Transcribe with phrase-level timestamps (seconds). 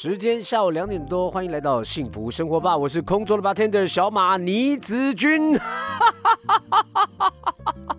[0.00, 5.58] 时间下午两点多，欢迎来到幸福生活吧，我是空中的 bartender 小马倪子君。
[5.58, 5.64] 哈
[6.22, 7.96] 哈哈哈哈哈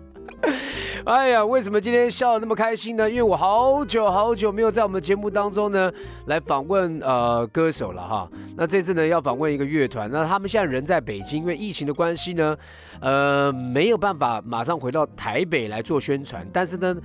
[1.10, 3.10] 哎呀，为什么今天笑得那么开心呢？
[3.10, 5.90] 因为我好久好久没有在我们节目当中呢
[6.26, 8.30] 来访问呃歌手了哈。
[8.56, 12.56] 那这次呢要访问一个乐团，那他们现在人在北京，因为疫情的关系呢，
[13.00, 16.96] 呃没有办法马上回到台北来做宣传，但是呢。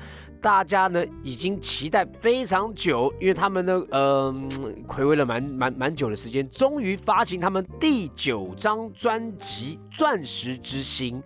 [0.42, 4.32] 大家呢已经期待非常久，因为他们呢，呃，
[4.88, 11.20] 暌违了蛮蛮蛮久的时间，终于发行他们第九张专辑《钻石之星》。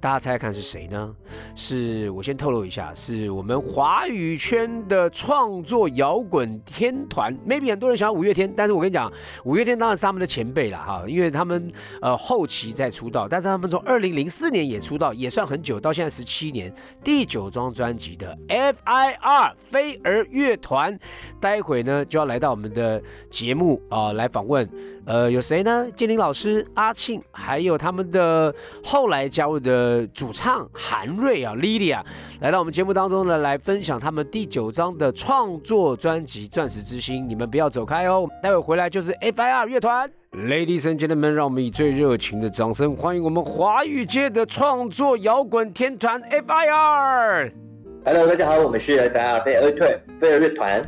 [0.00, 1.14] 大家猜猜看是谁呢？
[1.56, 7.36] 是我先透露一下，是我们华语圈的创作摇滚天团。
[7.46, 9.12] maybe 很多人想要五月天，但是我跟你讲，
[9.44, 19.54] 五月天当然是他们的前辈了哈，因为他们呃后期在出道，但是他们从二零零四年也出道，也算很久，到现在十七年，第九张专辑的 F.I.R.
[19.70, 20.96] 飞儿乐团，
[21.40, 24.68] 待会呢就要来到我们的节目啊来访问。
[25.08, 25.88] 呃，有谁呢？
[25.96, 32.02] 建林老师、阿庆，还有他们的后来加入的主唱韩瑞啊，Lilia，
[32.42, 37.24] 来到我们节目当中呢，来分享他们第九张的创作专辑《钻石之星》。
[37.26, 39.66] 你们不要走开哦，待会回来就是 F.I.R.
[39.66, 40.10] 乐团。
[40.32, 47.67] Ladies and gentlemen，让我们以最热情的掌声欢迎我们华语界的创作摇滚天团 F.I.R.
[48.04, 49.40] Hello，大家好，我们是 F.I.R.
[49.40, 50.82] 飞儿乐飞儿乐团。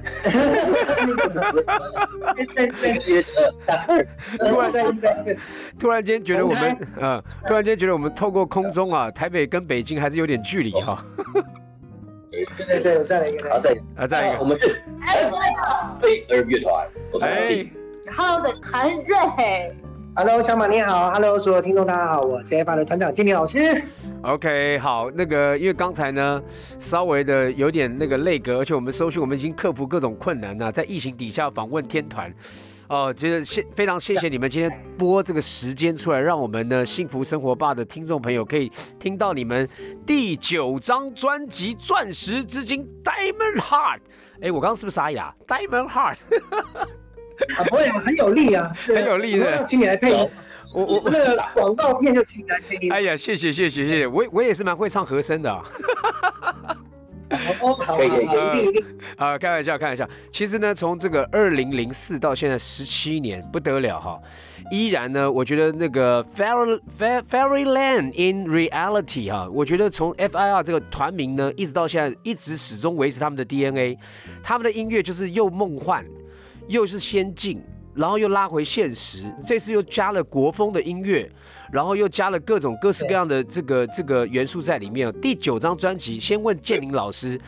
[4.47, 5.36] 突然间，
[5.78, 11.04] 突然间觉得我们，嗯，突然间觉得我们透过空中啊，台北跟北京还是有点距离哈。
[12.31, 14.81] 对对对，我再来一个，好，再啊，再一个，我们是.
[16.00, 17.70] 飞儿乐团，我是阿庆。
[18.16, 19.76] Hello 的韩瑞。
[20.22, 23.82] Hello，小马你好，Hello，所有听众大家好，我是 F 的团长金明老师。
[24.20, 26.42] OK，好，那个因为刚才呢，
[26.78, 32.31] 稍微的有点那个累格，而且我们收讯，我们已经克服各种困难呐，在疫情底下访问天团，
[32.91, 39.66] 哦，觉得谢非常谢谢你们今天播这个时间出来，让我们的幸福生活吧的听众朋友可以听到你们
[40.04, 44.00] 第九张专辑《钻石之金》Diamond Heart。
[44.42, 46.16] 哎，我刚刚是不是沙哑？Diamond Heart，
[47.56, 50.28] 啊，不会，很有力啊，很有力的，请你来配音。
[50.73, 52.93] 我我那个广告片就请你来配音。
[52.93, 55.50] 哎呀，谢谢谢谢谢谢，我我也是蛮会唱和声的。
[57.61, 58.84] 哦，好，可以可以。
[59.17, 60.09] 啊，开玩笑开玩笑。
[60.33, 64.19] 其实呢，从这个二零零四到现在十七年，不得了哈。
[64.71, 66.81] 依然呢，我觉得那个 Fairy
[67.29, 73.97] Fairyland in Reality 哈，我觉得从 F.I.R 这个团名呢，一直到现在，一直始终维持他们的 DNA。
[74.43, 76.05] 他们的音乐就是又梦幻，
[76.70, 77.62] 又是先进。
[77.92, 81.28] 然后又拉回现实，这次又加了国风的音乐，
[81.72, 85.12] 然后又加了各种各式各样的这个这个元素在里面。
[85.20, 87.38] 第九张专辑，先问建宁老师，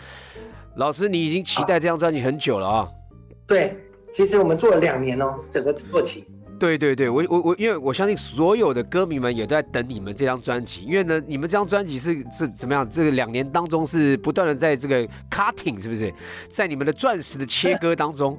[0.76, 2.88] 老师你已经期待这张专辑很久了啊？
[3.46, 3.76] 对，
[4.12, 6.26] 其实我们做了两年哦，整个制作期。
[6.58, 12.86] 对对对，我我我，因为我相信所有的歌迷们也都在等你们这张专辑，因为呢，你们这张专辑是是怎么样？
[12.90, 16.12] 这个两年当中是不断的在这个 cutting，是不是？
[16.48, 18.36] 在你们的钻石的切割当中。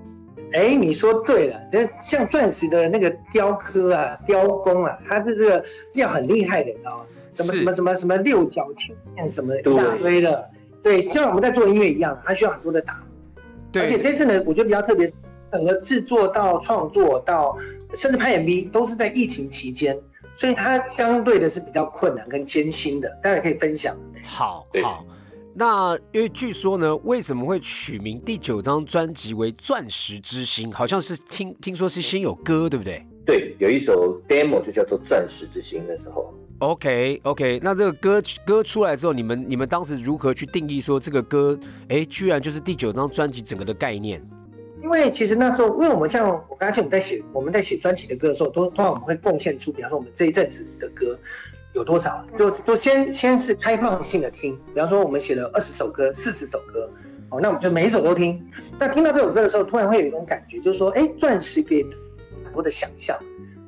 [0.54, 7.06] 哎，你说对了，这像钻石的那个雕刻啊、雕工啊，它是这个是要很厉害的，你知道吗？
[7.34, 8.68] 什么什么什么什么六角
[9.16, 10.48] 天什么一大堆的，
[10.84, 13.42] 对，像我们在做音乐一样，它需要很多的打磨。
[13.72, 15.08] 对，而且这次呢，我觉得比较特别，
[15.52, 17.58] 整个制作到创作到
[17.96, 19.98] 甚至拍 MV 都是在疫情期间，
[20.36, 23.98] 所以它相对的是比较困难跟艰辛的，大家可以分享。
[24.24, 25.04] 好，好。
[25.56, 30.72] 那因为据说呢，为什么会取名第九张专辑为《钻石之星》？
[30.74, 33.06] 好像是听听说是先有歌，对不对？
[33.26, 36.34] 对，有一首 demo 就叫做《钻石之星》的时候。
[36.60, 44.22] OK OK，那这个歌歌出来之后，你们你们当时如何去定义说这个歌，哎，居然就是第九张专辑整个的概念？
[44.82, 51.18] 因为其实那时候，因为我们像我刚才我们在写我们在写专辑的歌的时候，都通常我们会贡献出，比方说我们这一阵子的歌。
[51.74, 52.24] 有多少？
[52.36, 56.90] 就就先先是开放性的听，比方说我们写了二十首歌、四十首歌，
[57.30, 58.44] 哦，那我们就每一首都听。
[58.78, 61.84] 在听到这首歌的时候，突然会有一种感觉，就是说，哎，钻石给
[62.44, 63.18] 很多的想象。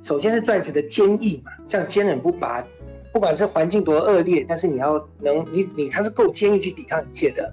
[0.02, 2.64] 首先是钻石的坚毅嘛，像坚韧不拔，
[3.12, 7.52] 不管是环境多恶劣，但是你要能，你你它是够坚毅去抵抗一切的。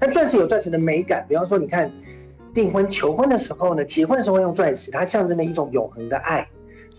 [0.00, 1.92] 但钻石有钻石的美感，比方说你看
[2.52, 6.48] 订婚求婚的时候呢，结婚的时候用钻石，它象征了一种永恒的爱。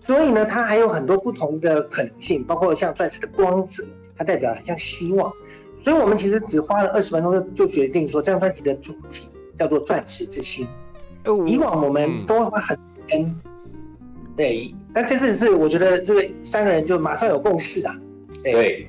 [0.06, 3.82] 所以呢，它还有很多不同的可能性，包括像钻石的光泽，
[4.18, 5.32] 它代表像希望。
[5.82, 9.26] 所以我们其实只花了二十分钟就就决定说，这张专辑的主题
[9.58, 10.68] 叫做“钻石之心”。
[11.46, 12.78] 以往我们都会很
[13.12, 13.34] 嗯，
[14.36, 17.98] 对，但这次是我觉得这个三个人就马上有共识啊。
[18.42, 18.86] 对，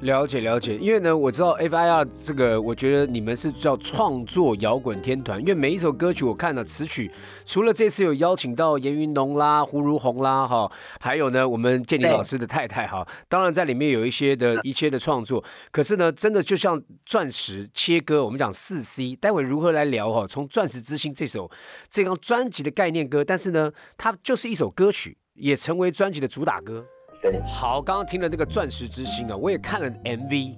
[0.00, 7.10] 了解了解，因为呢，我知道 FIR 这个，我觉得你们是叫创作摇滚天团，因为每一首歌曲我看了词曲，
[7.44, 10.70] 除了这次有邀请到严云龙啦、胡如红啦哈，
[11.00, 15.42] 还有呢我们建宁老师的太太哈，当然在里面有一些的一些的创作，
[15.72, 20.26] 可是呢，真的就像钻石切割，我们讲四 C，待会如何来聊哈？
[20.26, 21.50] 从《钻石之星》这首
[21.88, 26.84] 这张专辑的概念歌，但是呢，它就是一首歌曲，也成为专辑的主打歌。
[27.20, 30.56] 对，好，刚刚听了那个《钻石之星》啊，我也看了 MV，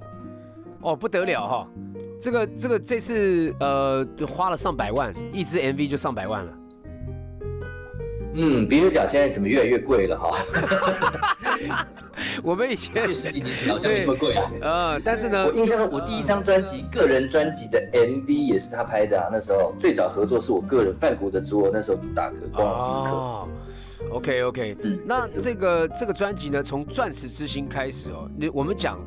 [0.83, 1.67] 哦，不得了哈！
[2.21, 6.53] 这个这个这次呃花了上百万，一支 MV 就上百万了。
[8.35, 10.37] 嗯，比如讲现在怎么越来越贵了哈？
[12.45, 14.51] 我们以前十几年前好像没那么贵啊。
[14.61, 19.29] 呃，但是呢，我印象中我第一张专辑个人专辑的 MV 也是他拍的啊。
[19.33, 23.17] 那时候最早合作是我个人范谷的桌，那时候主打歌《光荣时刻》。
[24.11, 24.99] OK OK，嗯。
[25.07, 28.99] 那这个这个专辑呢，从《钻石之星》开始哦，你我们讲，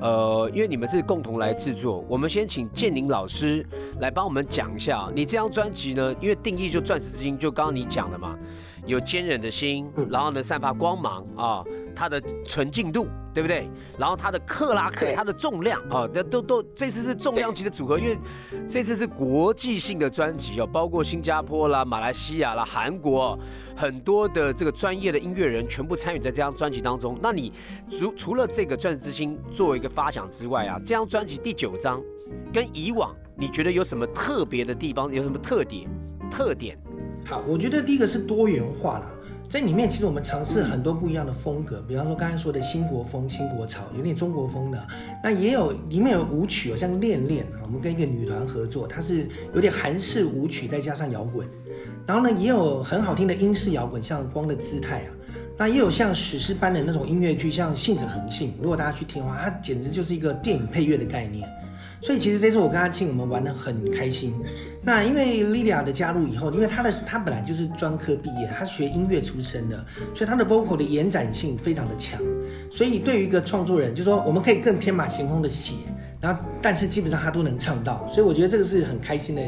[0.00, 3.66] 呃，因为你们是共同来制作，我们先请建宁老师
[4.00, 8.38] 来帮我们讲一下啊，你这张专辑呢，因为定义就《钻石之星》，就刚刚你讲的嘛，
[8.86, 11.64] 有坚韧的心，嗯然后呢散发光芒啊，
[11.94, 13.68] 它的纯净度，对不对？
[13.96, 18.18] 然后它的克拉克，它的重量啊，都都都，这次是重量级的组合，因为
[18.66, 23.38] 这次是国际性的专辑哦，包括新加坡啦、马来西亚啦、韩国哦、
[23.76, 27.16] 很多的这个专业的音乐人全部参与在这张专辑当中。
[27.22, 27.52] 那你
[27.88, 32.02] 除除了这个《钻石之星》作为一个发想之外啊，这张专辑第九张
[32.52, 35.12] 跟以往你觉得有什么特别的地方？
[35.12, 35.88] 有什么特点？
[36.30, 36.78] 特点？
[37.24, 39.06] 好，我觉得第一个是多元化啦，
[39.48, 44.86] 在里面其实我们尝试很多不一样的风格，比方说刚才说的新国风、新国潮，有点中国风的，
[45.22, 51.46] 那也有里面有舞曲，有像恋恋，我们跟一个女团合作，它是有点韩式舞曲再加上摇滚，
[52.06, 55.10] 然后呢也有很好听的英式摇滚，像光的姿态啊。
[55.56, 61.48] 那也有像史诗般的那种音乐剧，像《信者恒信》，如果大家去听的话，它简直就是一个电影配乐的概念。
[62.02, 64.34] 所以其实这次我跟阿庆我们玩的很开心。
[64.82, 69.76] 那因为 Lilia 的加入以后，因为她的她本来就是专科毕业，她学音乐出身的，
[70.12, 72.20] 所以她的 vocal 的延展性非常的强。
[72.72, 75.74] 所以对于一个创作人，就说我们可以更天马行空的写，
[76.20, 79.42] 然后但是基本上她都能唱到，所以我觉得这个是很开心的，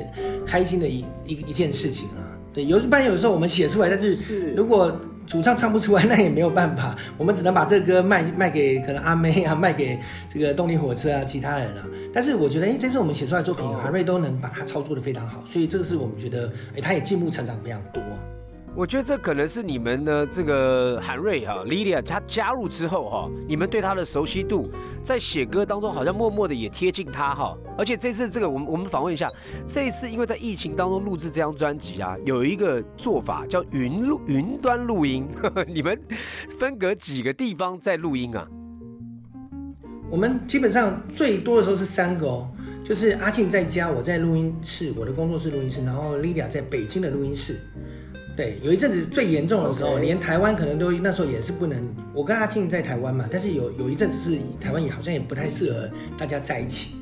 [0.46, 2.22] 开心的一一一件事情啊。
[2.52, 9.98] 对，有一般有时候我们写出来，但是如果主唱唱不出来，那也没有办法， 我们只能把这个歌卖卖给可能阿妹啊，卖给
[10.32, 11.84] 这个动力火车啊，其他人啊。
[12.12, 18.02] 但是我觉得，哎，这次我们写出来作品，韩瑞都能把它操作的非常好，所以这个是我们觉得，哎，他也进步成长非常多。
[18.76, 24.68] 我觉得这可能是你们呢，这个韩瑞哈、Lilia 她加入之后哈，你们对她的熟悉度，
[25.00, 27.56] 在写歌当中好像默默的也贴近她哈。
[27.78, 29.30] 而且这次这个我们我们访问一下，
[29.64, 35.28] 这一次因为在疫情当中录制这张专辑啊，有一个做法叫云录云端录音，
[35.72, 35.96] 你们
[36.58, 38.48] 分隔几个地方在录音啊？
[40.10, 42.50] 我们基本上最多的时候是三个哦，
[42.84, 47.60] 就是阿庆在家，我在录音室，我的工作室录音室，然后 Lilia 在北京的录音室。
[48.36, 51.78] 对，有一阵子最严重的时候连台湾可能都那时候也是不能。
[52.12, 55.88] 我跟阿庆在台湾嘛，但是有有一阵子是台湾也好像也不太适合
[56.18, 56.96] 大家在一起。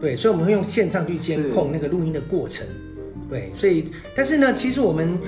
[0.00, 2.64] 对，所以我们会用线上去监控那个录音的过程。
[3.28, 5.18] 对，所以但是呢，其实我们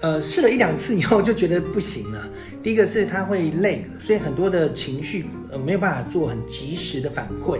[0.00, 2.28] 呃试了一两次以后就觉得不行了。
[2.62, 7.58] 第一个是它会 lag，所以很多的情绪呃没有办法做很及时的反馈。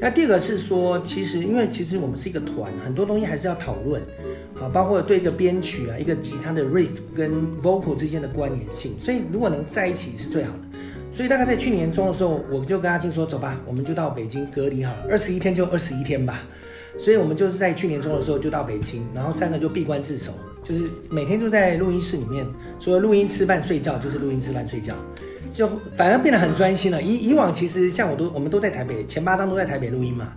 [0.00, 4.00] 那第二个是说，其实因为其实我们是一个团，很多东西还是要讨论，
[4.60, 10.78] 啊，包括对一个编曲啊、一个吉他的 riff 跟 vocal 之间的关联性，所以如果能在一起是最好的。
[11.12, 16.42] 所以大概在去年中的时候，我就跟阿庆说，走吧，我们就到北京隔离好了，二十一天就二十一天吧。
[16.98, 22.46] 所以我们就是在去年中的时候就到北京，然后三个就闭关自守，就是每天就在录音室里面，
[22.78, 24.94] 除了录音、吃饭、睡觉，就是录音、吃饭、睡觉。
[25.52, 27.00] 就反而变得很专心了。
[27.02, 30.32] 以以往其实像我都我们都在台北，前八张都在台北录音嘛。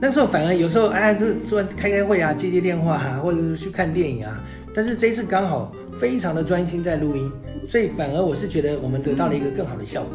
[0.00, 4.42] 那时候反而有时候哎，这说开开会啊，接接电话啊，或者是去看电影啊。
[4.74, 7.30] 但是这一次刚好非常的专心在录音，
[7.66, 10.12] 所以反而我是觉得我们得到了一个更好的效果。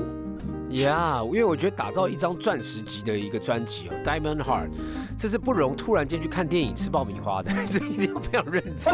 [0.70, 4.70] 呀因为我觉得打造一张钻石级的一个专辑哦，Diamond Heart，
[5.18, 8.94] 这是不容突然间去看电影吃爆米花的， 这一定要非常认真。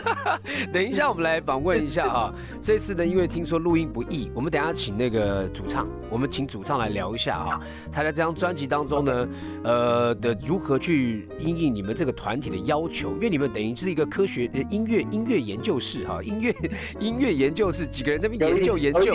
[0.72, 7.60] 等一下我们来访问一下啊，这次呢，因为听说录音不易，我们等一下请那个主唱，我们请主唱来聊一下啊，
[7.92, 9.28] 他在这张专辑当中呢，
[9.64, 16.54] 呃的如何去应应你们这个团体的要求，因为你们等于是一个科学呃音乐音乐研究室哈，音乐
[16.98, 19.14] 音乐研究室几个人在那边研究研究，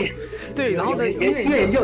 [0.55, 1.78] 对，然后呢，音乐研究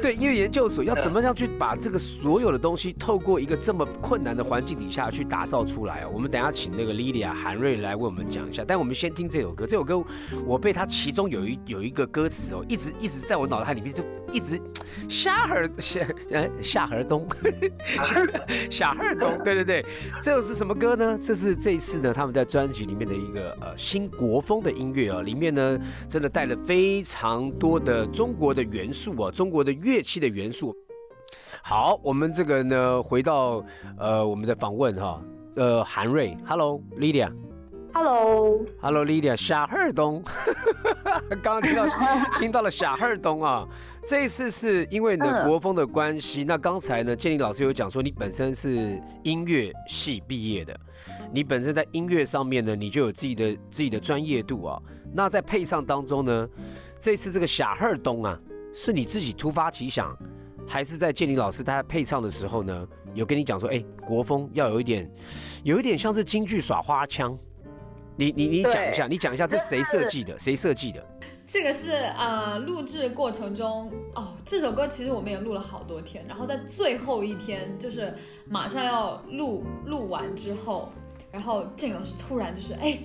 [0.00, 6.08] 对音乐研究所要怎么样去把这个所有的东西，透过一个这么困难的环境底下去打造出来啊？
[6.12, 8.64] 我们等下请那个 Lilia 韩瑞来为我们讲一下。
[8.66, 10.02] 但我们先听这首歌，这首歌
[10.46, 14.60] 我被它其中有一有一个歌词哦，一直一直在我脑海里面就一直
[15.08, 17.26] 夏尔夏呃夏尔东
[18.70, 19.84] 夏尔东，对对对，
[20.22, 21.18] 这个是什么歌呢？
[21.20, 30.74] 这是这一次呢他们在专辑里面的一个呃新国风的音乐啊，里面呢真的带了非常多的中国的元素啊，中国的乐器的元素。
[31.62, 33.64] 好，我们这个呢回到
[33.98, 35.22] 呃我们的访问哈，
[35.56, 37.30] 呃韩瑞，Hello Lydia。
[37.30, 37.49] Hello，
[37.92, 40.22] Hello Lydia，夏尔东，
[41.42, 41.86] 刚刚听到
[42.38, 43.66] 听到了夏尔东啊，
[44.04, 46.44] 这一次是因为你的国风的关系。
[46.44, 50.78] 那刚才呢建林老师有讲说，你本身是音乐系毕业的，
[51.32, 54.80] 你本身在音乐上面呢，你就有自己的自己的专业度啊。
[55.12, 56.48] 那在配唱当中呢，
[56.98, 58.38] 这次这个夏尔东啊，
[58.72, 60.16] 是你自己突发奇想，
[60.66, 65.10] 还是在建林老师他在配唱的时候呢，有跟你讲说，哎，国风要有一点，
[65.64, 67.36] 有一点像是京剧耍花枪。
[68.20, 70.38] 你你你讲一下，你讲一下这谁设计的？
[70.38, 71.02] 谁设计的？
[71.46, 78.12] 这个是呃录制过程中哦，这首歌其实我们也录了好多天，然后在最后一天就是
[78.46, 80.92] 马上要录录完之后，
[81.32, 82.98] 然后郑老师突然就是哎，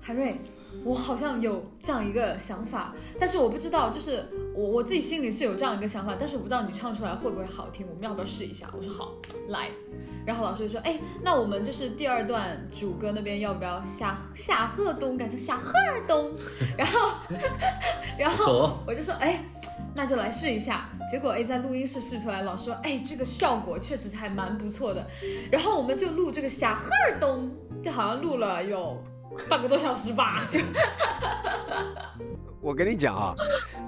[0.00, 0.36] 海瑞，
[0.82, 8.68] 我好像有这样一个想法，但是我不知道，就是我我自己心里是有这样一个想法，但是我不知道你唱出来会不会好听，我们要不要试一下？
[8.76, 9.12] 我说好，
[9.48, 9.68] 来。
[10.26, 16.32] 然后老师就说：“哎，那我们就是第二段主歌那边要不要夏夏鹤东改成夏鹤儿东？”
[16.78, 17.10] 然后，
[18.18, 19.44] 然后我就说：“哎，
[19.94, 25.06] 那就来试一下。”结果哎，在录音室试出来，老师说：“哎，这个效果确实是还蛮不错的。”
[25.52, 27.50] 然后我们就录这个夏鹤儿东，
[27.84, 28.96] 就好像录了有
[29.48, 30.60] 半个多小时吧，就
[32.60, 33.34] 我跟你讲啊，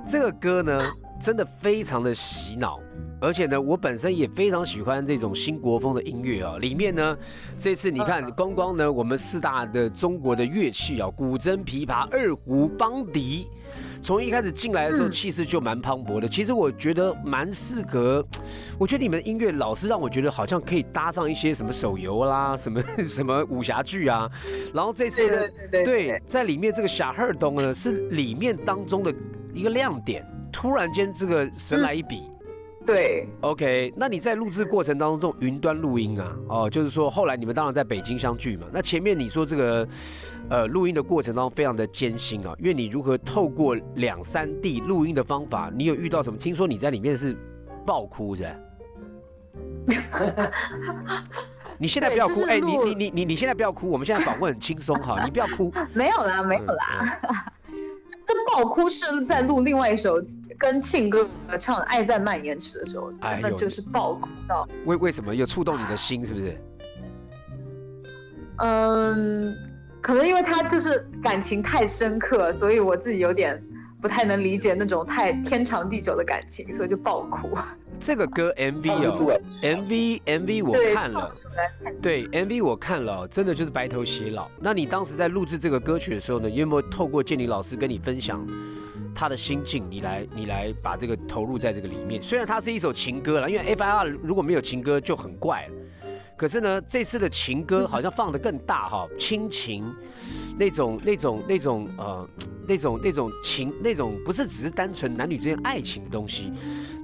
[0.07, 0.81] 这个歌呢，
[1.21, 2.79] 真的非常的洗脑。
[3.19, 6.59] 而且呢，我本身也非常喜欢这种新国风的音乐啊。
[6.59, 7.17] 里面呢，
[7.59, 13.49] 这次你看，光光呢，我们四大的中国的乐器啊，古筝、琵琶、二胡、邦迪，
[14.03, 16.29] 从一开始进来的时候，气势就蛮磅礴的。
[16.29, 18.23] 其实我觉得蛮适合，
[18.79, 24.31] 我觉得你们的音乐老是让我觉得好像可以搭上一些什么手游啦，什么 什么武侠剧啊。
[24.75, 29.15] 然后这次呢，对在里面这个小赫东呢，是里面当中的
[29.55, 30.23] 一个亮点。
[30.53, 32.23] 突然间，这个神来一笔。
[32.87, 36.37] 对，OK，那你在录制过程当中云端录音啊？
[36.49, 38.69] 哦，就是说后来你们当然在北京相聚嘛。
[38.73, 39.89] 那前面你说这个
[40.49, 46.39] 呃录音的过程当中非常的艰辛啊，因为你如何透过两三 D 录音的方法，你有遇到什么？
[46.39, 47.37] 听说你在里面是
[47.85, 48.57] 爆哭的？
[51.79, 55.73] 你现在不要哭，哎、对就是录你你你你你现在不要哭，我们现在访问很轻松哈，你不要哭。
[55.93, 57.01] 没有啦，没有啦。
[58.27, 60.15] 这爆哭是在录另外一首
[60.59, 61.29] 跟庆哥
[61.59, 66.25] 唱《爱在蔓延时》的时候，真的就是爆哭到，为为什么有触动你的心？
[66.25, 66.59] 是不是？
[68.59, 69.55] 嗯，
[70.01, 73.63] 可能因为他就是感情太深刻，所以我自己有点
[74.01, 77.57] 不太能理解那种太天长地久的感情，所以就爆哭。
[78.01, 81.35] 这个歌 MV 哦，MV MV 我看了，
[82.01, 84.49] 对 MV 我看了哦，真的就是白头偕老。
[84.61, 88.47] 那你当时在录制这个歌曲的时候呢，有没有透过建林老师跟你分享
[89.15, 92.23] 他的心境，你来你来把这个投入在这个里面？
[92.23, 95.73] 虽然它是一首情歌了，因为 FIR 如果没有情歌就很怪了。
[96.37, 99.91] 可是呢，这次的情歌好像放的更大哈，亲情
[100.59, 102.29] 那种那种那种呃
[102.67, 106.53] 那种那种情那种不是只是单纯男女之间爱情的东西。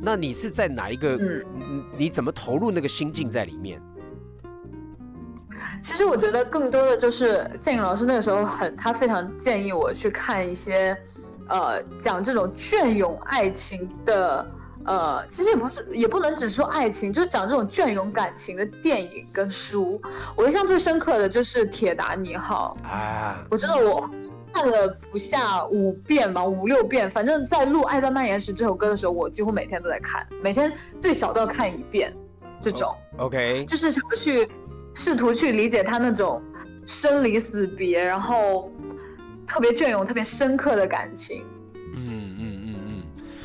[0.01, 1.17] 那你是在哪一个？
[1.17, 3.81] 嗯嗯，你怎么投入那个心境在里面？
[5.81, 10.97] 其实我觉得更多的就是建颖老师那个时候很，他非常建议我去看一些，
[11.49, 14.49] 呃，讲这种隽永爱情的，
[14.85, 20.01] 呃，其实也不是，也不能只说爱情，就是讲这种隽永感情的电影跟书。
[20.37, 24.09] 我印象最深刻的就是《铁达尼号》，啊，我真的我
[24.53, 27.11] 看了不下五遍吧，五六遍。
[27.11, 32.13] 反正在录《爱在蔓延时》这首歌的时候，我几乎每天都在看，每天最少都要看一遍。
[32.61, 34.49] 这种 OK，就是想要去
[34.95, 36.41] 试图去理解他那种
[36.87, 38.71] 生离死别，然后
[39.49, 41.45] 特别隽永、特别深刻的感情。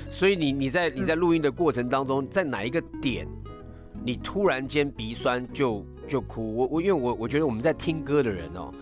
[0.10, 3.28] 所以你你在你在录音的过程当中，在哪一个点，
[4.04, 6.56] 你突然间鼻酸就就哭？
[6.56, 8.74] 我我因为我我觉得我们在听歌的人哦，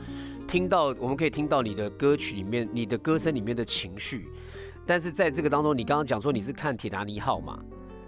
[0.48, 4.28] 听到我们可以听到你的歌曲里面，你的歌声里面的情绪，
[4.86, 7.60] 但是在这个当中，你刚刚讲说你是看《铁达尼号》嘛？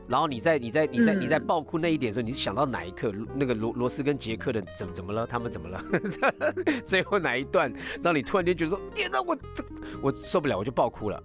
[0.07, 3.11] 然后你在你在你在嗯你在爆哭那一点的时候，你是想到哪一刻？
[3.35, 5.27] 那个罗罗斯跟杰克的怎么怎么了？
[5.27, 5.83] 他们怎么了？
[6.85, 9.65] 最后哪一段让你突然间觉得说天哪，我这
[10.01, 11.21] 我受不了，我就爆哭了。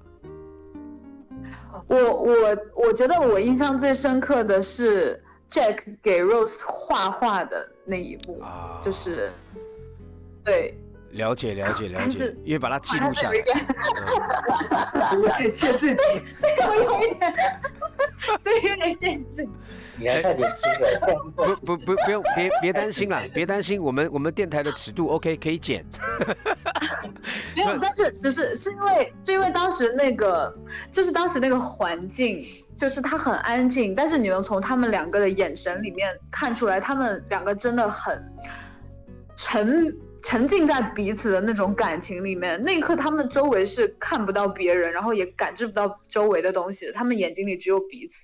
[1.87, 9.30] 我我我觉得我印象最深刻的是 Jack 给 Rose 画画的那一幕，啊，就是
[10.44, 10.75] 对，
[11.12, 13.45] 了解了解了解，因为把它记录下来有一。
[13.45, 13.57] 点，
[15.50, 16.02] 限制级。
[16.59, 17.35] 我有一点，
[18.42, 19.47] 对，有点限制。
[19.97, 20.99] 你还太年轻了，
[21.37, 25.85] 不不不不用别别担心啦，别担心，我们我们电台的尺度 OK 可以剪。
[27.54, 30.57] 没有，但是只是是因为是因为当时那个
[30.90, 32.42] 就是当时那个环境，
[32.76, 38.21] 就是他很安静，但是你能从他们两个的眼神里面看出来，他们两个真的很
[39.37, 42.62] 沉沉浸在彼此的那种感情里面。
[42.62, 48.23] 那一刻，他们周围是看不到别人，然后也感知不到周围的东西的，他们眼睛里只有彼此。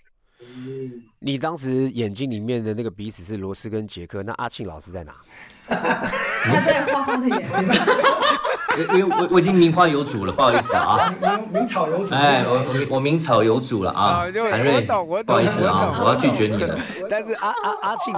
[1.19, 5.13] 你当时眼睛里面的那个彼此是罗斯跟杰克，那阿庆老师在哪？
[5.69, 7.79] 他在花花的眼里。
[8.95, 11.13] 因为我我已经名花有主了，不好意思啊。
[11.21, 16.79] 明明草有主，哎，我我我名草有主了啊，韩瑞不好意思啊，我要拒绝你了。
[17.11, 18.15] 但是阿阿阿庆，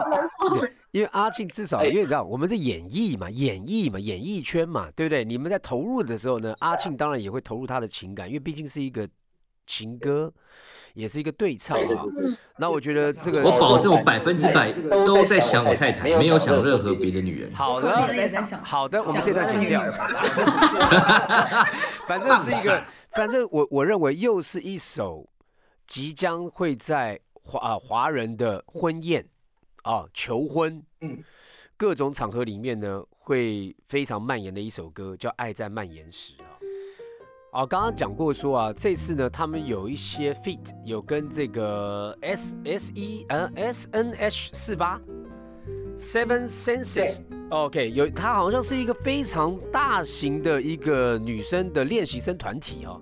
[0.50, 5.25] 对因为阿庆至少因为你知道我们的演艺嘛，演艺嘛，演艺圈嘛，对不对？
[5.25, 9.09] 你们在投入的时候呢，阿庆当然也会投入他的情感，因为毕竟是一个
[9.66, 10.32] 情歌，
[10.94, 12.04] 也是一个对唱哈。
[12.59, 14.73] 那我觉得这个我保证我百分之百
[15.06, 17.52] 都在想我太太，没有想任何别的女人。
[17.54, 17.88] 好的，
[18.64, 19.80] 好的，我们这段剪掉
[22.09, 22.82] 反正是一个，
[23.12, 25.28] 反正我我认为又是一首
[25.87, 29.25] 即将会在华啊华人的婚宴
[29.82, 31.22] 啊求婚，嗯。
[31.76, 36.49] 各种场合里面呢会非常蔓延的一首歌，叫《爱在蔓延时》啊。
[37.52, 45.00] 哦，刚刚讲过说啊，这次呢，他们有一些 feat 有跟这个 S S E 呃 S N H 四八
[45.96, 53.00] Seven Senses OK 有，它好像是一个非常大型的一个女生的练习生团体哦。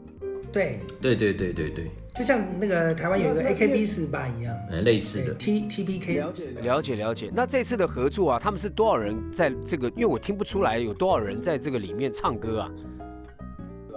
[0.53, 5.33] 对，对对对对对，就像那个台湾有一个 AKB 四八一样，呃，类似的。
[5.35, 7.31] T T B K 了解了解了解。
[7.33, 9.87] 那这次的合作啊，他们是多少人在这个？
[9.91, 12.71] 因为我听不出来有多少人在这个里面唱歌啊。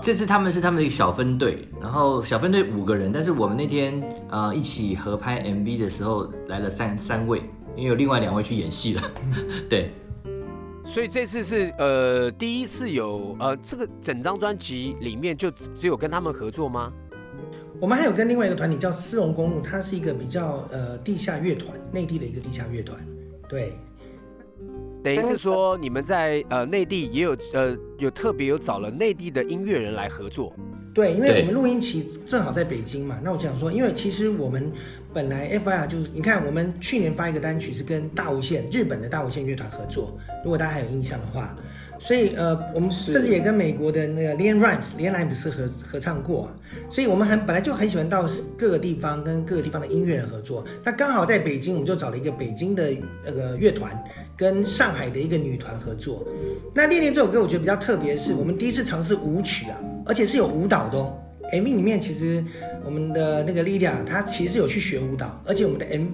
[0.03, 7.39] 这次他们是他们的一个小分队，然后小分队五个人，但是我们那天呃一起合拍 MV 的时候来了三三位，
[7.75, 9.01] 因为有另外两位去演戏了。
[9.67, 9.91] 对，
[10.85, 16.93] 所以这次是呃第一次有呃这个整张专辑里面就只只有跟他们合作吗？
[17.81, 22.95] 我们还有跟另外一个团体叫丝绒公路，它是一个比较呃地下乐团，内地的一个地下乐团。
[23.49, 23.73] 对，
[25.03, 30.53] 等于是说你们在呃内地也有呃有特别有找了内地的音乐人来合作。
[30.93, 34.71] 对，因为我们录音期正好在北京嘛，那我想说，因为其实我们
[35.11, 41.57] 本来 FIR 就是，你看我们去年发一个单曲是跟大无限日本的大无限乐团合作，如果大家还有印象的话，
[42.01, 46.49] 所以呃，我们甚至也跟美国的那个 Lian Rimes Lian Rimes 合合唱过、啊，
[46.89, 52.91] 所以我们很本来就很喜欢到各个地方跟各个地方的音乐人合作，那刚好在北京，我们就找了一个北京的
[53.23, 53.91] 那个乐团
[54.35, 56.27] 跟上海的一个女团合作。
[56.73, 61.15] 那《恋恋》这首歌我觉得比较特别，是我们第一次尝试舞曲啊，而且是有舞蹈的哦。
[61.53, 62.43] MV 里面其实
[62.83, 66.07] 我们的那个 Lydia 她其实有去学舞蹈，而且我们的 M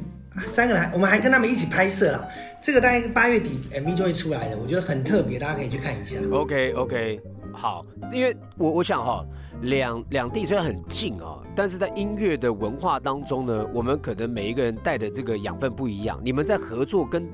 [0.45, 2.27] 三个人还我们还跟他们一起拍摄啦。
[2.61, 6.19] 这个大概是八月底 MV 就会出来的，我觉得很特别，大家可以去看一下。
[6.31, 7.21] OK OK，
[7.53, 9.25] 好，因为我我想哈、
[9.61, 16.19] 两两地虽然很近啊，但是在音乐的文化当中呢，我们可能每一个人带的这个养分不一样。
[16.23, 17.25] 你们在合作跟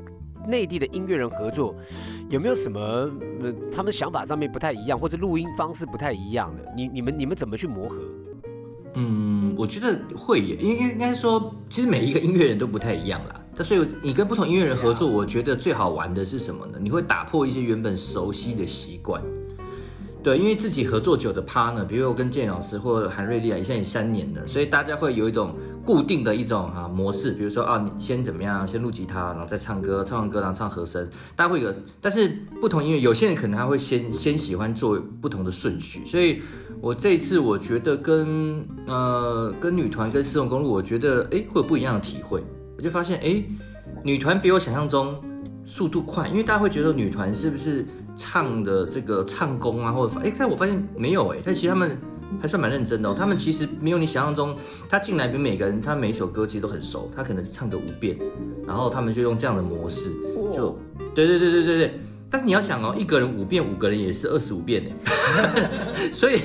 [0.45, 1.73] 内地的音乐人合作，
[2.29, 2.79] 有没有什么
[3.41, 6.71] 呃他们想法上面不太一样，或者录音方式不太一样的？
[6.75, 8.01] 你你们你们怎么去磨合？
[8.95, 13.42] 嗯，我觉得会耶，因为因为应该说，其实每一个音乐人都不太一样啦。
[13.55, 16.77] 那所以你跟不同音乐人合作，我觉得最好玩的是什么呢？
[16.81, 19.21] 你会打破一些原本熟悉的习惯。
[20.23, 25.53] 对，因为自己合作久的 partner，比如我跟建老师或者韩瑞丽啊，现在也三年了，所以大家会有一种
[25.85, 32.29] 固定的一种啊模式，比如说啊，你先怎么样，先录吉他，然后再唱歌，唱完歌然后唱和声，大家会有，但是
[32.61, 36.41] 不同音乐，有些人可能他会先先喜欢做不同的顺序，所以
[36.79, 42.41] 我这一次我觉得跟呃跟女团跟丝绒公路，我觉得哎会有不一样的体会，
[42.83, 43.41] 我就发现哎
[44.03, 45.15] 女团比我想象中
[45.65, 47.85] 速度快，因为大家会觉得女团是不是
[48.17, 51.97] 唱的这个唱功啊，或者哎，但我发现没有哎，但其实他们
[52.41, 53.15] 还算蛮认真的哦。
[53.17, 54.53] 他们其实没有你想象中，
[54.89, 58.17] 他进来比每个人他每一首歌其实都很熟，他可能唱个五遍，
[58.67, 60.11] 然后他们就用这样的模式，
[60.53, 60.77] 就
[61.15, 61.99] 对对对对对对。
[62.29, 64.91] 但是你要想哦，一个人五遍，五个人也是二十五遍呢，
[66.11, 66.37] 所以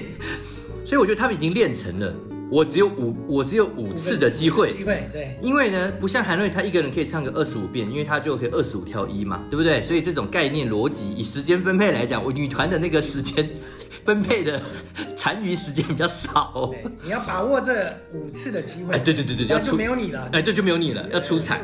[0.84, 2.14] 所以我觉得他们已经练成了。
[2.50, 5.38] 我只有五，我只有五次的机会，机会对。
[5.42, 9.82] 因为呢，不像韩瑞，他一个人可以唱个二十五遍，因为他就可以二十五挑一嘛，对不对？
[9.82, 13.48] 所以这种概念逻辑，以时间分配来讲，我女团的那个时间
[14.04, 14.60] 分配的
[15.14, 16.52] 残余时间比较少。
[16.54, 18.94] 哦，你要把握这五次的机会。
[18.94, 20.28] 哎，对对对对，这样就没有你了。
[20.32, 21.60] 哎，对，就没有你了，要出彩。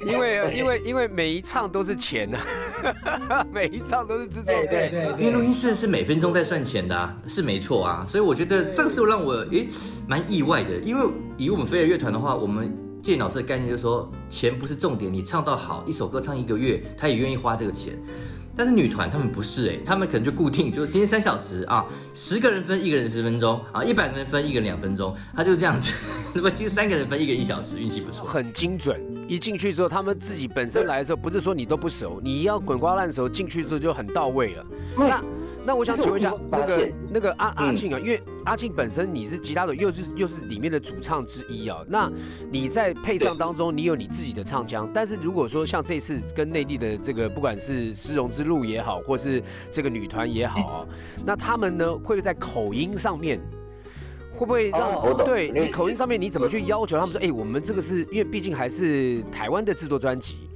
[0.00, 8.06] 因为因为因为每一唱都是钱啊， 每一唱都是制作对对，因为录音室是每分钟在算钱的，是没错啊。
[8.08, 9.66] 所以我觉得这个时候让我诶
[10.06, 11.06] 蛮意外的，因为
[11.36, 17.98] 以我们飞儿乐团的话，我们建老师的概念就是说，钱不是重点，你唱到好一首歌唱一个月，他也愿意花这个钱。
[18.58, 25.92] 但是女团他们不是哎，他们可能就固定，就是今天三小时啊，十个人分一个人十分钟啊，一百个人分一个人两分钟，他就这样子。
[26.34, 29.00] 那么今天三个人分一个一小时，运气不错，很精准。
[29.28, 34.66] 一进去之后，他们自己本身来的时候，不是说你都不熟，你要滚瓜烂熟，进去之后就很到位了。
[34.96, 35.22] 那。
[35.64, 41.84] 那我想请问一下，那个那个阿阿庆啊，因为阿庆本身你是吉他手，又是又是里面的主唱之一啊。
[41.86, 42.10] 那
[42.50, 50.86] 你在配唱当中，你有你自己的唱腔，但是如果说像这次跟内地的这个，不管是丝绒之路也好，或是这个女团也好啊，
[51.26, 53.38] 那他们呢会在口音上面，
[54.32, 60.47] 会不会让对你口音上面你怎么去要求他们说，哎，我们这个是因为毕竟还是台湾的制作专辑。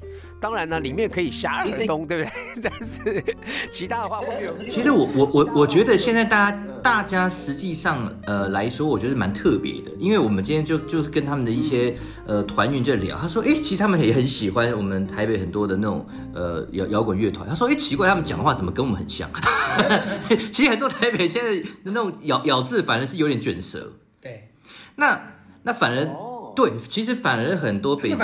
[0.42, 2.32] 当然呢，里面可以瞎而东， 对不对？
[2.60, 3.24] 但是
[3.70, 4.52] 其他的话会有。
[4.68, 11.94] 其实我我我我觉得现在大家大家实际上呃来说，我觉得蛮特别的，因为我们今天就就是跟他们的一些
[12.26, 17.48] 呃团员在聊，他说，哎，其实他们也很喜欢我们台北很多的那种呃摇摇滚乐团。
[17.48, 19.30] 他说，哎，奇怪，他们讲话怎么跟我们很像？
[20.50, 23.92] 其实很多台北现在的那种咬咬字反而是有点卷舌。
[24.20, 24.48] 对，
[24.96, 25.20] 那
[25.62, 26.31] 那反而。
[26.54, 28.18] 对，其实反而很多北京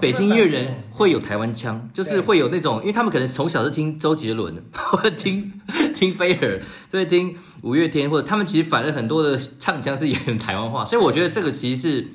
[0.00, 5.52] 北京音乐人会有台湾腔，就是会有那种，因为他们可能从小是听周杰伦， 或者听
[5.94, 12.06] 听飞儿，对，听五月天，或者他们其实反而很多的唱腔是演台湾话，所以我觉得这个其实是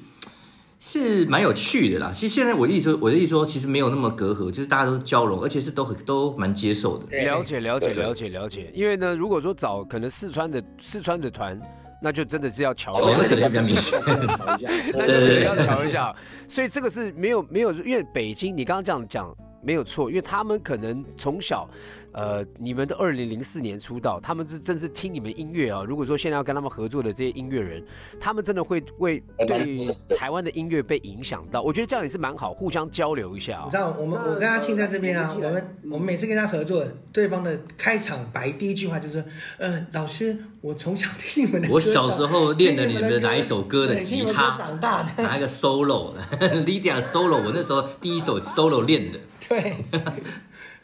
[0.79, 2.11] 是蛮有趣的啦。
[2.13, 7.17] 其实现在我意思我的意思说，其实没有那么隔阂，就是大家都交融，而且是都很都蛮接受的。
[7.17, 11.59] 了解了解了解了解，因为呢，如果说找可能四川的四川的团。
[12.01, 13.99] 那就真的是要瞧一下，那可能要比较明显，
[14.93, 16.15] 那就是要瞧一下。
[16.47, 19.35] 所以这个是没有没有，因为北京，你刚刚这样讲。
[19.65, 21.67] 没有错，因为他们可能从小，
[22.11, 25.83] 呃，你们的二零零四年出道，他们是正是听你们音乐啊。
[25.83, 27.83] 如果说现在要跟他们合作的这些音乐人，
[28.19, 31.63] 他们真的会为对台湾的音乐被影响到。
[31.63, 33.63] 我觉得这样也是蛮好，互相交流一下。
[33.65, 39.25] 你知道，我们我跟阿庆在这边啊，我们我们每次跟他合作，对方的开场白第一句话就是，
[39.57, 49.19] 呃，老师，我从小听你们的，我小时候练的你们的哪一首歌的吉他， 长大的哪一个 solo，Lydia solo，我那时候第一首 solo 练的。
[49.49, 49.75] 对，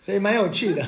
[0.01, 0.85] 所以蛮有趣的。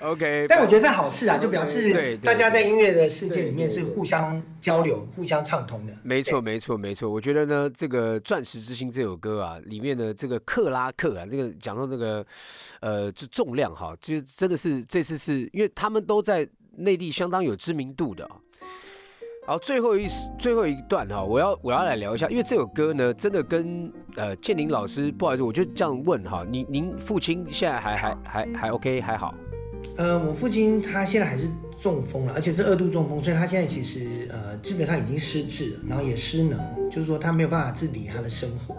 [0.00, 5.92] OK，但我觉得这好事啊，就表示大家在音乐的世界里面是互相交流、互相畅通的。
[6.02, 7.08] 没错，没错，没错。
[7.08, 12.26] 我觉得呢，这个《钻石之心》这首歌啊，里面的这个克拉克啊，这个讲到这个
[12.80, 18.28] 呃，就重量哈，其实真的是这次是因为他们都在内地相当有知名度的。
[19.46, 20.06] 好，最后一
[20.38, 29.34] 最后一段哈，我要我要来聊一下，因为这首歌呢，真的跟呃建宁老师，不好意思，我就这样问哈，您您父亲现在还还还还 OK 还好？
[29.98, 31.46] 呃，我父亲他现在还是
[31.78, 36.58] 中风了，而且是二度中风，所以他现在其实呃基本上已经失智了，然后也失能，
[36.90, 38.74] 就是说他没有办法自理他的生活。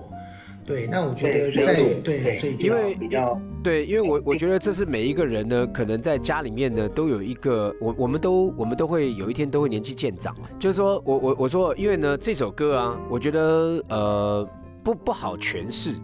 [0.66, 14.48] 对，那我觉得在对，所以因为比较对，因为我我觉得这是每一个人呢，可能在家里面呢都有一个，我我们都我们都会有一天都会年纪渐长，就是说我我我说，因为呢这首歌啊，我觉得呃
[14.84, 15.96] 不不好诠释。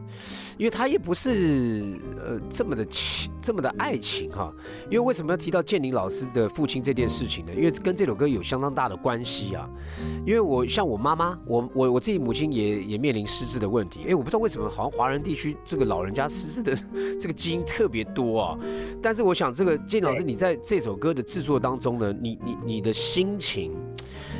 [0.57, 4.53] 因为他也不是呃这么的情这么的爱情哈，
[4.85, 7.51] 因为为什么要提到建宁老师的父亲这件事情呢？
[7.55, 9.67] 因为跟这首歌有相当大的关系啊。
[10.25, 14.01] 因为我像我妈妈，我我我自己母亲也也面临失智的问题。
[14.07, 16.77] 哎，我不知道为什么好像华人地区这个老人家失智的
[17.19, 18.57] 这个基因特别多啊。
[19.01, 23.71] 但是我想这个建宁老师，你在这首歌的制作当中呢，你你你的心情。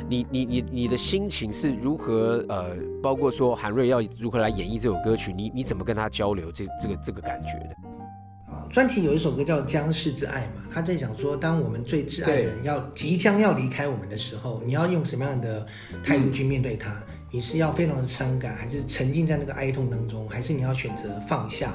[0.08, 2.44] 你你你你的心情是如何？
[2.48, 7.76] 呃，包括说韩瑞要如何来演绎这首歌曲，你你怎么跟他交流这这个这个感觉的？
[8.46, 15.66] 啊，专辑有一首歌叫《将逝之爱》嘛，他在讲说，当我们最挚爱的人要即将要离开我们的时候，你要用什么样的
[16.04, 17.02] 态度去面对他？
[17.30, 21.72] 你是要非常的伤感，还是沉浸在那个哀痛当中，还是你要选择放下，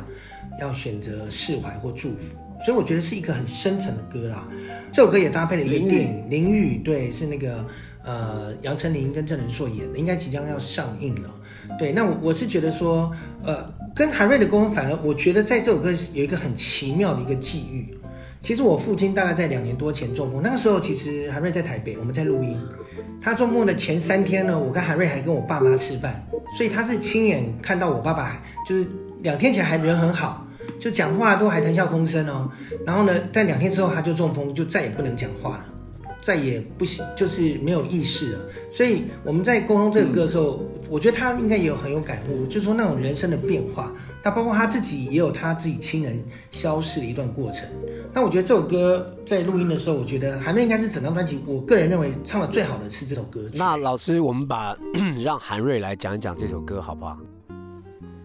[0.60, 2.38] 要选择释怀或祝福？
[2.64, 4.48] 所以我觉得是一个很深沉的歌啦。
[4.92, 7.66] 这首歌也搭配了一个电影《淋雨》，对，是那个。
[8.04, 11.30] 呃，杨丞琳跟郑仁硕演的，应该即将要上映了。
[11.78, 13.14] 对，那我我是觉得说，
[13.44, 17.98] 呃，跟韩瑞的沟通，反而我觉得在这首歌有一个很奇妙的一个际遇。
[18.44, 22.56] 其实我父亲大概在两年多前中风，那个时候其实韩瑞在台北，我们在录音。
[23.20, 26.24] 他中风的前三天呢，我跟韩瑞还跟我爸妈吃饭，
[26.56, 28.88] 所以他是亲眼看到我爸爸，就是
[29.22, 30.46] 两天前还人很好，
[30.80, 32.48] 就讲话都还谈笑风生哦。
[32.86, 35.66] 然后呢，但两天之后他就中风，就再也不能讲话了。
[36.22, 38.40] 再也不行，就是没有意识了。
[38.70, 43.92] 所以我们在沟通这个歌的时候，我觉得他应该也有很有感悟，就是说那种人生的变化。
[44.24, 46.22] 那包括他自己也有他自己亲人
[46.52, 47.68] 消失的一段过程。
[48.14, 53.58] 那我觉得这首歌在录音的时候，我觉得韩瑞应该是整张专辑，我个人认为唱的最好的是这首歌曲。
[53.58, 54.78] 那老师，我们把
[55.24, 57.18] 让韩瑞来讲一讲这首歌好不好？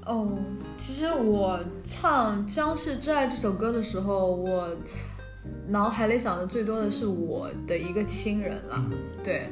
[0.06, 0.28] 哦，
[0.76, 4.68] 其实我唱《将是挚爱》这首歌的时候，我
[5.68, 8.84] 脑海里想的最多的是我的一个亲人了。
[9.22, 9.48] 对，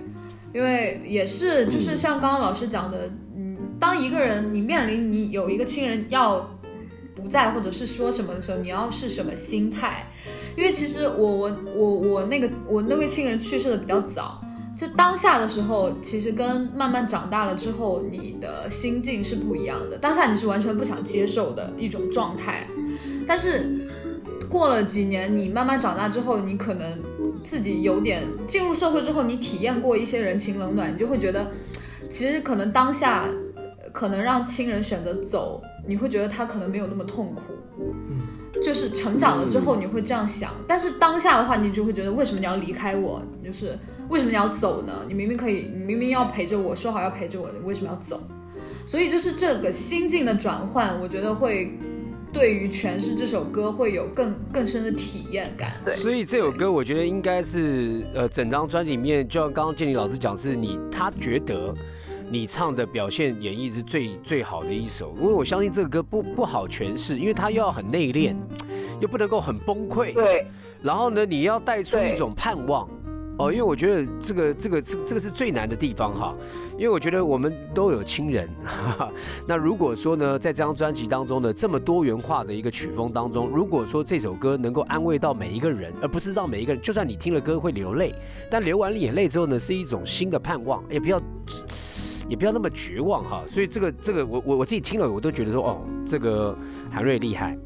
[0.52, 6.58] 因为也是就是像刚刚老师讲的，嗯，当一个人你面临你有一个亲人要
[7.14, 10.06] 不在或者是说什么的时候，你要是什么心态？
[10.56, 14.42] 因为其实我我我我那个我那位亲人去世的比较早。
[14.76, 19.98] 就当下的时候，其实跟慢慢长大了之后，你的心境是不一样的。
[19.98, 22.66] 当下你是完全不想接受的一种状态，
[23.26, 23.78] 但是
[24.48, 26.98] 过了几年，你慢慢长大之后，你可能
[27.42, 31.50] 自己有点进入社会之后，你体验过一些人情冷暖，你就会觉得，
[32.08, 33.26] 其实可能当下
[33.92, 37.42] 可能让亲人选择走，你会觉得他可能没有那么痛苦。
[37.78, 43.22] 嗯，就是成长了之后你会这样想，但是当下的话，你就会觉得为什么你要离开我？
[43.44, 43.78] 就是。
[44.08, 45.04] 为什么你要走呢？
[45.06, 48.20] 你明明可以，你明明要陪着我，说好要陪着我，你为什么要走？
[48.84, 51.78] 所以就是这个心境的转换，我觉得会
[52.32, 55.80] 对于诠释这首歌会有更更深的体验感。
[55.84, 61.74] 对，所以这首歌我觉得应该是呃整张专辑里面，就像刚刚建林老师讲，是你他觉得
[62.30, 68.36] 你唱的表现演绎是最最好的一首，因为我相信这个歌不不好诠释，因为它又要很内敛，
[69.00, 70.12] 又不能够很崩溃。
[70.14, 70.46] 对，
[70.82, 72.88] 然后呢，你要带出一种盼望。
[73.40, 76.36] 哦，因为我觉得这个这个这这个是最难的地方哈，
[76.76, 79.12] 因为我觉得我们都有亲人，哈哈
[79.46, 88.14] 那如果说呢，在这张专辑当中呢，这么多元化的一个曲风当中，如果说这首歌能够安慰到每一个人，而不是让每一个人，就算你听了歌会流泪，
[88.50, 91.18] 但流完眼泪之后呢，是一种新的盼望，也不要
[92.28, 93.42] 也不要那么绝望哈。
[93.46, 96.54] 所以这个这个我我我自己听了，我都觉得说，哦，这个
[96.92, 97.56] 韩瑞厉害，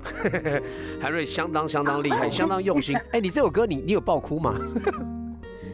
[1.03, 2.97] 韩瑞相当相当厉害， 相当用心。
[3.11, 4.55] 哎，你这首歌你你有爆哭吗？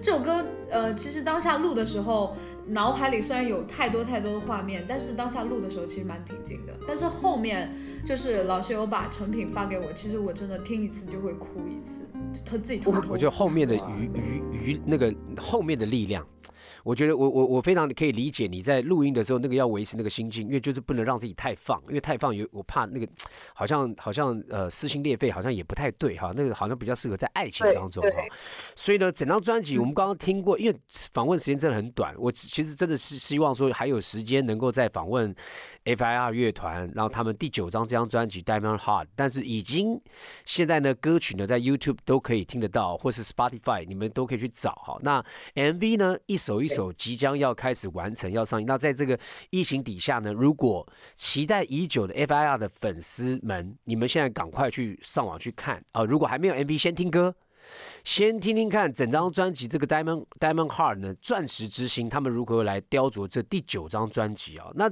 [0.03, 2.35] 这首歌，呃，其实当下录的时候，
[2.67, 6.73] 脑海里虽然有太多太多的画面，但是当下录的时候其实蛮平静的。
[6.87, 7.71] 但是后面
[8.07, 12.01] 就是老师有把成品发给我，其实我真的听一次就会哭一次，
[12.45, 12.81] 他自己。
[12.87, 16.27] 我觉得后面的余余余那个后面的力量。
[16.85, 23.09] 我觉得我我我非常可以理解你在录音的时候那个要维持那个心境，因为就是不能让自己太放，因为太放有我怕那个
[23.55, 28.23] 好像好像呃撕心裂肺，好像也不太对哈，那个好像比较适合在爱情当中哈。
[28.75, 30.77] 所以呢，整张专辑我们刚刚听过，因为
[31.13, 35.35] 访问时间真的很短，我其实真的是希望说还有时间能够再访问。
[35.85, 40.01] F.I.R 乐团，然后他们第九张这张专辑《Diamond Heart》，但是已经
[40.45, 44.99] 现在呢，歌曲呢在 YouTube 都可以听得到，或是 Spotify，你们都可以去找哈。
[45.03, 48.67] 那 MV 呢，一首一首即将要开始完成，要上映。
[48.67, 49.19] 那在这个
[49.51, 56.05] 疫情底下呢，如果期待已久的 F.I.R 的粉丝们，你们现在赶快去上网去看啊！
[56.05, 57.35] 如果还没有 MV，先听歌。
[58.05, 64.67] 先听听看整张专辑这个 Diamond Diamond Heart 呢，钻石之星，他们如何来雕琢这第九张专辑啊？
[64.75, 64.91] 那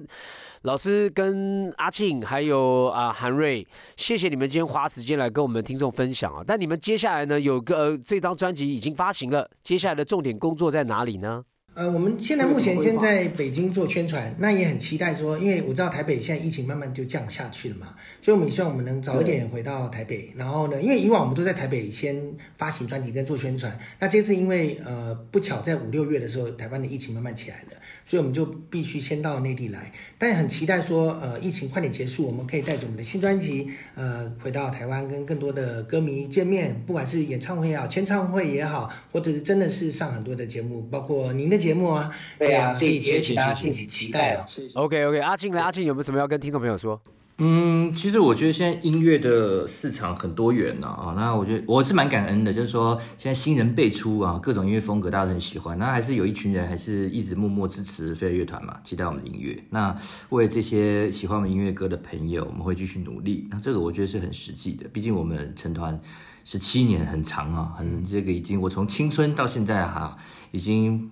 [0.62, 6.42] 老师跟阿庆还有啊韩瑞，谢谢你们今天花时间来跟我们听众分享啊。
[6.46, 11.44] 但你们接下来呢，有个呃这张专辑已经发行了，接下来的重点工作在哪里呢？
[11.78, 20.32] 呃，我们现在目前先在北京做宣传，那也很期待说，因为我知道台北现在疫情慢慢就降下去了嘛，所以我们也希望我们能早一点回到台北。
[20.34, 22.20] 然后呢，因为以往我们都在台北先
[22.56, 27.77] 发行专辑跟做宣传，那这次因为呃不巧在五六月的时候，台湾的疫情慢慢起来了。
[28.08, 44.44] 所以我们就必须先到内地来，但也很期待说，呃，疫情快点结束，我们可以带着我们的新专辑，呃，回到台湾跟更多的歌迷见面，不管是演唱会也好，签唱会也好，或者是真的是上很多的节目，包括您的节目啊，对啊，所以也请大家敬请期待哦。
[44.72, 46.98] OK OK，阿庆来，阿庆有没有什么要跟听众朋友说？
[47.40, 59.56] 嗯，其实我觉得现在音乐的市场很多元呢啊，那我觉得我是蛮感恩的，就是说现在新人辈出啊，各种音乐风格大家都很喜欢，那还是有一群人还是一直默默支持飞儿乐团嘛，期待我们的音乐。
[59.70, 59.96] 那
[60.30, 63.46] 为这些喜欢我们音乐歌的朋友，我们会继续努力。
[63.52, 66.00] 那这个我觉得是很实际的，毕竟我们成团
[66.44, 70.16] 十七年很长啊，很这个已经我从青春到现在哈，
[70.50, 71.08] 已经。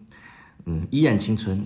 [0.69, 1.65] 嗯，依然青春。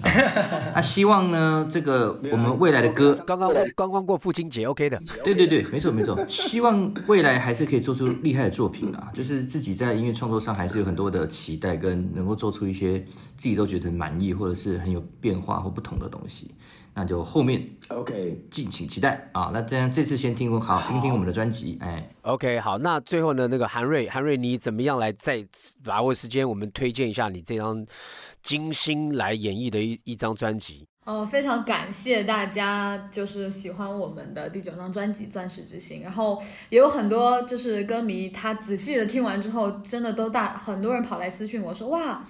[0.75, 5.01] 那 希望呢，这个我们未来的歌，刚刚刚刚过父亲节，OK 的。
[5.25, 6.23] 对对对，没错没错。
[6.29, 13.01] 希望未来还是可以做出厉害的作品啊，就是自己在音乐创作上还是有很多的期待，跟能够做出一些
[13.39, 16.51] 自己都觉得满意或者是很有变化或不同的东西。
[16.93, 19.51] 那就后面 OK，敬请期待啊。
[19.55, 25.47] 那这样这次先听好听听我们的专辑，哎，OK，好，那最后呢，那个韩瑞，韩瑞，你怎么样来再
[25.85, 27.87] 把握时间，我们推荐一下你这张
[28.43, 30.87] 精心来演绎的一一张专辑？
[31.07, 42.23] 呃，非常感谢大家，就是喜欢我们的第九张专辑《钻石之心》，然后也有很多就是歌迷，他仔细的听完之后，真的都大很多人跑来私信我说，哇，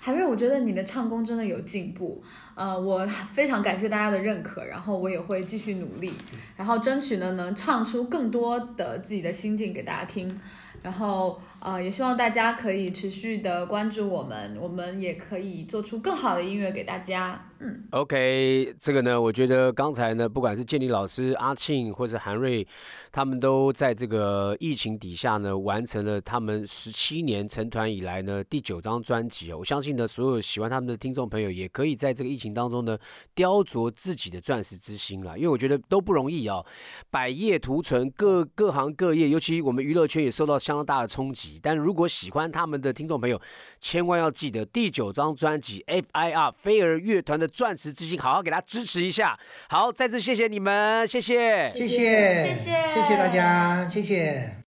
[0.00, 2.22] 海瑞，我觉得你的唱功真的有进步，
[2.56, 6.12] 呃，我非常感谢大家的认可，然后我也会继续努力，
[6.56, 10.38] 然后争取呢能唱出更多的自己的心境给大家听。
[10.82, 17.42] 然后呃，也希望大家可以持续的关注我们，我们也可以做出更好的音乐给大家。
[17.58, 22.66] 嗯，OK，这个呢，我觉得刚才呢，不管是建立老师、阿庆或者韩瑞，
[23.10, 29.58] 他们都在这个疫情底下呢，完成了他们十七年成团以来呢第九张专辑哦。
[29.58, 32.98] 我相信呢，所有喜欢他们的听众朋友，也可以在这个疫情当中呢，
[33.34, 35.34] 雕琢自己的钻石之心啦。
[35.34, 36.64] 因为我觉得都不容易哦，
[37.10, 41.45] 百业图存，各各行各业，尤其我们娱乐圈也受到相当大的冲击。
[41.62, 43.40] 但如果喜欢他们的听众朋友，
[43.80, 49.38] 千万要记得第九张专辑 FIR 飞儿乐团的钻石之星，好好给他支持一下。
[49.68, 51.70] 好，再次谢谢你们，谢谢。
[51.74, 54.65] 谢谢，谢谢谢谢大家，谢谢。